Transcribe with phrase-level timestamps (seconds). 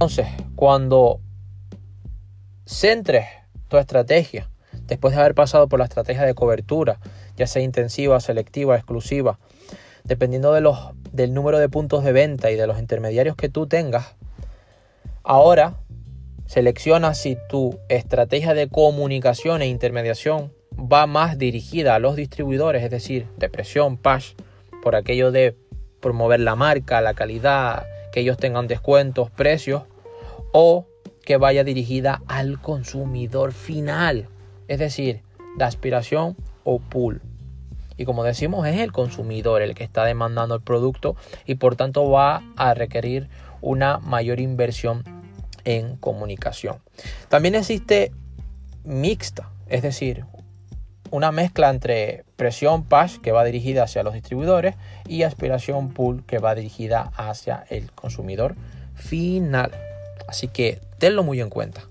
[0.00, 1.18] Entonces, cuando
[2.66, 3.26] centres
[3.66, 4.48] tu estrategia,
[4.86, 7.00] después de haber pasado por la estrategia de cobertura,
[7.36, 9.40] ya sea intensiva, selectiva, exclusiva,
[10.04, 10.78] dependiendo de los,
[11.10, 14.14] del número de puntos de venta y de los intermediarios que tú tengas,
[15.24, 15.80] ahora
[16.46, 22.90] selecciona si tu estrategia de comunicación e intermediación va más dirigida a los distribuidores, es
[22.92, 24.34] decir, depresión, PASH,
[24.80, 25.56] por aquello de
[26.00, 29.82] promover la marca, la calidad, que ellos tengan descuentos, precios,
[30.60, 30.88] o
[31.24, 34.28] que vaya dirigida al consumidor final,
[34.66, 35.22] es decir,
[35.56, 37.22] de aspiración o pool.
[37.96, 41.14] Y como decimos, es el consumidor el que está demandando el producto
[41.46, 43.28] y por tanto va a requerir
[43.60, 45.04] una mayor inversión
[45.64, 46.78] en comunicación.
[47.28, 48.10] También existe
[48.82, 50.24] mixta, es decir,
[51.12, 54.74] una mezcla entre presión push que va dirigida hacia los distribuidores
[55.06, 58.56] y aspiración pull que va dirigida hacia el consumidor
[58.96, 59.87] final.
[60.28, 61.87] Así que tenlo muy en cuenta.